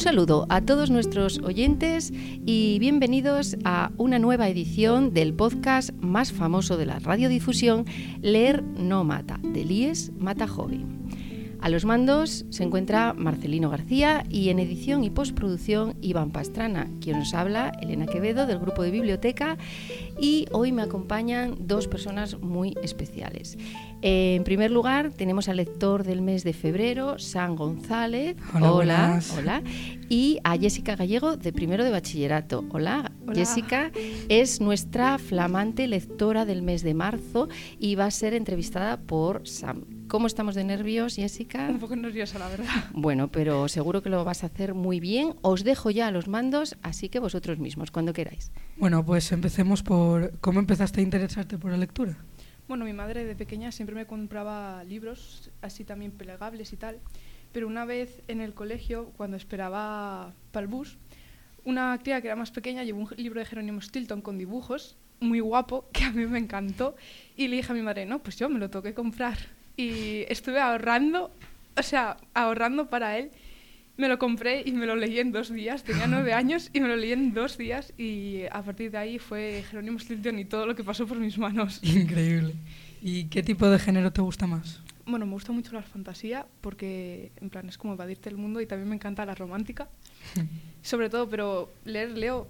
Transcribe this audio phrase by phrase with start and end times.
[0.00, 6.76] saludo a todos nuestros oyentes y bienvenidos a una nueva edición del podcast más famoso
[6.76, 7.84] de la radiodifusión,
[8.20, 11.02] Leer no mata, de Lies Mata Joven.
[11.62, 17.20] A los mandos se encuentra Marcelino García y en edición y postproducción Iván Pastrana, quien
[17.20, 19.56] nos habla, Elena Quevedo del grupo de biblioteca
[20.20, 23.56] y hoy me acompañan dos personas muy especiales.
[24.02, 28.36] En primer lugar tenemos al lector del mes de febrero, San González.
[28.60, 29.62] Hola, hola.
[30.08, 32.64] Y a Jessica Gallego de primero de bachillerato.
[32.70, 33.92] Hola, Jessica
[34.28, 40.01] es nuestra flamante lectora del mes de marzo y va a ser entrevistada por Sam.
[40.12, 41.68] ¿Cómo estamos de nervios, Jessica?
[41.70, 42.66] Un poco nerviosa, la verdad.
[42.92, 45.36] Bueno, pero seguro que lo vas a hacer muy bien.
[45.40, 48.52] Os dejo ya los mandos, así que vosotros mismos, cuando queráis.
[48.76, 52.18] Bueno, pues empecemos por cómo empezaste a interesarte por la lectura.
[52.68, 56.98] Bueno, mi madre de pequeña siempre me compraba libros, así también plegables y tal.
[57.50, 60.98] Pero una vez en el colegio, cuando esperaba para el bus,
[61.64, 65.40] una tía que era más pequeña llevó un libro de Jerónimo Stilton con dibujos, muy
[65.40, 66.96] guapo, que a mí me encantó.
[67.34, 70.24] Y le dije a mi madre, no, pues yo me lo tengo que comprar y
[70.28, 71.30] estuve ahorrando,
[71.76, 73.30] o sea, ahorrando para él.
[73.96, 75.84] Me lo compré y me lo leí en dos días.
[75.84, 79.18] Tenía nueve años y me lo leí en dos días y a partir de ahí
[79.18, 81.80] fue Jerónimo Stilton y todo lo que pasó por mis manos.
[81.82, 82.54] Increíble.
[83.02, 84.80] ¿Y qué tipo de género te gusta más?
[85.04, 88.66] Bueno, me gusta mucho la fantasía porque en plan es como evadirte el mundo y
[88.66, 89.88] también me encanta la romántica.
[90.82, 92.48] Sobre todo, pero leer, leo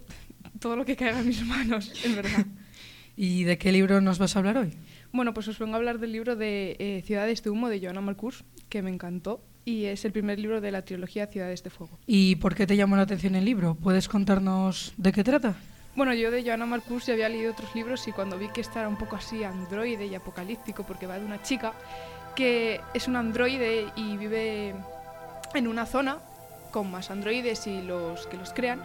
[0.60, 2.46] todo lo que caiga en mis manos, en verdad.
[3.16, 4.72] ¿Y de qué libro nos vas a hablar hoy?
[5.12, 8.00] Bueno, pues os vengo a hablar del libro de eh, Ciudades de Humo de Joana
[8.00, 11.98] Marcus, que me encantó y es el primer libro de la trilogía Ciudades de Fuego.
[12.06, 13.74] ¿Y por qué te llamó la atención el libro?
[13.74, 15.54] ¿Puedes contarnos de qué trata?
[15.94, 18.80] Bueno, yo de Joana Marcus ya había leído otros libros y cuando vi que esta
[18.80, 21.74] era un poco así androide y apocalíptico porque va de una chica
[22.34, 24.74] que es un androide y vive
[25.54, 26.20] en una zona
[26.70, 28.80] con más androides y los que los crean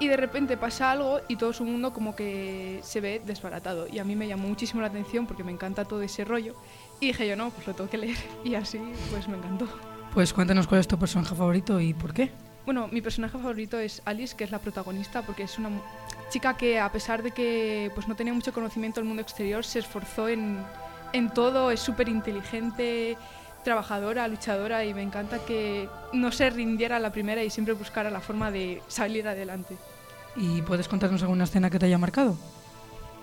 [0.00, 3.86] y de repente pasa algo y todo su mundo como que se ve desbaratado.
[3.86, 6.56] Y a mí me llamó muchísimo la atención porque me encanta todo ese rollo.
[7.00, 8.16] Y dije yo, no, pues lo tengo que leer.
[8.44, 8.80] Y así,
[9.10, 9.68] pues me encantó.
[10.14, 12.32] Pues cuéntanos cuál es tu personaje favorito y por qué.
[12.64, 15.70] Bueno, mi personaje favorito es Alice, que es la protagonista, porque es una
[16.30, 19.80] chica que a pesar de que pues, no tenía mucho conocimiento del mundo exterior, se
[19.80, 20.64] esforzó en,
[21.12, 23.18] en todo, es súper inteligente,
[23.62, 28.10] trabajadora, luchadora y me encanta que no se rindiera a la primera y siempre buscara
[28.10, 29.76] la forma de salir adelante.
[30.36, 32.36] ¿Y puedes contarnos alguna escena que te haya marcado?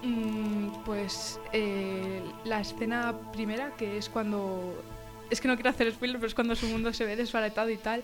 [0.04, 4.84] Mm, pues eh, la escena primera, que es cuando...
[5.30, 7.78] Es que no quiero hacer spoiler, pero es cuando su mundo se ve desbaratado y
[7.78, 8.04] tal.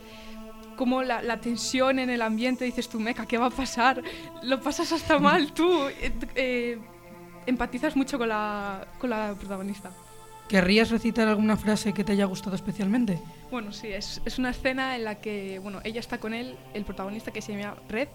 [0.75, 4.01] Como la, la tensión en el ambiente, dices tú, meca, ¿qué va a pasar?
[4.41, 5.87] Lo pasas hasta mal tú.
[5.87, 6.79] Eh, eh,
[7.45, 9.91] empatizas mucho con la, con la protagonista.
[10.47, 13.19] ¿Querrías recitar alguna frase que te haya gustado especialmente?
[13.49, 16.83] Bueno, sí, es, es, una escena en la que bueno, ella está con él, el
[16.83, 18.07] protagonista que se llama Red,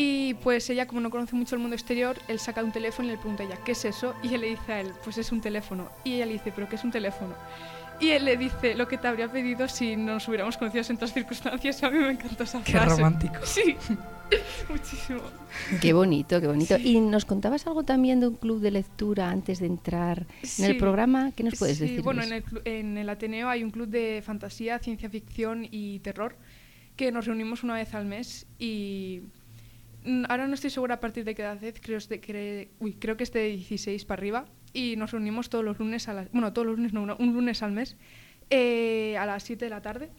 [0.00, 3.10] y pues ella, como no conoce mucho el mundo exterior, él saca un teléfono y
[3.10, 4.14] le pregunta a ella, ¿qué es eso?
[4.22, 5.88] Y él le dice a él, pues es un teléfono.
[6.04, 7.34] Y ella le dice, ¿pero qué es un teléfono?
[7.98, 11.12] Y él le dice, lo que te habría pedido si nos hubiéramos conocido en otras
[11.12, 11.82] circunstancias.
[11.82, 12.72] A mí me encantó esa frase.
[12.72, 13.34] Qué romántico.
[13.42, 13.76] Sí,
[14.68, 15.20] muchísimo.
[15.80, 16.76] Qué bonito, qué bonito.
[16.76, 16.96] Sí.
[16.96, 20.64] ¿Y nos contabas algo también de un club de lectura antes de entrar sí.
[20.64, 21.32] en el programa?
[21.32, 22.02] ¿Qué nos puedes sí, decir?
[22.02, 26.36] Bueno, en el, en el Ateneo hay un club de fantasía, ciencia ficción y terror
[26.96, 29.22] que nos reunimos una vez al mes y
[30.28, 33.24] ahora no estoy segura a partir de qué edad es, creo, de, uy, creo que
[33.24, 36.66] es de 16 para arriba y nos reunimos todos los lunes a las, bueno, todos
[36.66, 37.96] los lunes no, un lunes al mes
[38.50, 40.10] eh, a las 7 de la tarde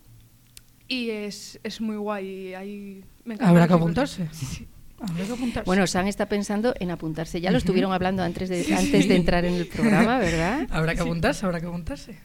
[0.89, 2.53] y es, es muy guay.
[2.55, 4.27] Ahí me ¿Habrá que apuntarse?
[4.33, 4.67] Sí.
[4.99, 5.65] Habrá que apuntarse.
[5.65, 7.39] Bueno, San está pensando en apuntarse.
[7.39, 10.67] Ya lo estuvieron hablando antes de, antes de entrar en el programa, ¿verdad?
[10.71, 12.17] Habrá que apuntarse, habrá que apuntarse.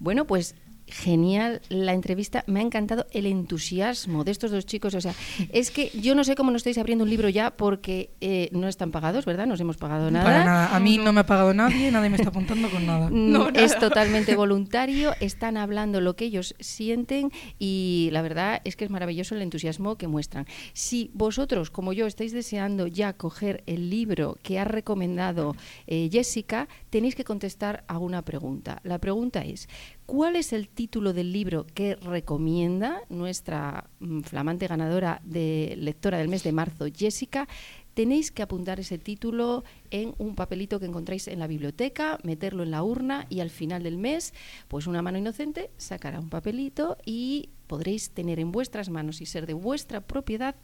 [0.00, 0.56] Bueno, pues
[0.86, 2.44] genial la entrevista.
[2.46, 4.94] Me ha encantado el entusiasmo de estos dos chicos.
[4.94, 5.14] O sea,
[5.52, 8.68] es que yo no sé cómo no estáis abriendo un libro ya porque eh, no
[8.68, 9.46] están pagados, ¿verdad?
[9.46, 10.24] No os hemos pagado nada.
[10.24, 10.76] Para nada.
[10.76, 13.08] A mí no me ha pagado nadie, nadie me está apuntando con nada.
[13.10, 13.80] No, es nada.
[13.80, 15.14] totalmente voluntario.
[15.20, 19.96] Están hablando lo que ellos sienten y la verdad es que es maravilloso el entusiasmo
[19.96, 20.46] que muestran.
[20.72, 25.56] Si vosotros, como yo, estáis deseando ya coger el libro que ha recomendado
[25.86, 28.80] eh, Jessica, tenéis que contestar a una pregunta.
[28.84, 29.68] La pregunta es,
[30.06, 36.28] ¿Cuál es el título del libro que recomienda nuestra mm, flamante ganadora de lectora del
[36.28, 37.48] mes de marzo, Jessica?
[37.92, 42.70] Tenéis que apuntar ese título en un papelito que encontráis en la biblioteca, meterlo en
[42.70, 44.32] la urna y al final del mes,
[44.68, 49.44] pues una mano inocente sacará un papelito y podréis tener en vuestras manos y ser
[49.44, 50.54] de vuestra propiedad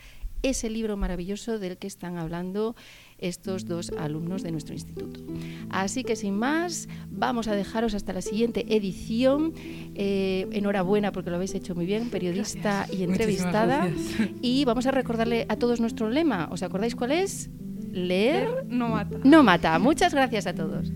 [0.42, 2.74] ese libro maravilloso del que están hablando
[3.18, 5.20] estos dos alumnos de nuestro instituto.
[5.70, 9.54] Así que sin más, vamos a dejaros hasta la siguiente edición.
[9.94, 13.88] Eh, enhorabuena porque lo habéis hecho muy bien, periodista y entrevistada.
[14.40, 16.48] Y vamos a recordarle a todos nuestro lema.
[16.50, 17.48] ¿Os acordáis cuál es?
[17.92, 19.18] Leer no mata.
[19.22, 19.78] No mata.
[19.78, 20.90] Muchas gracias a todos.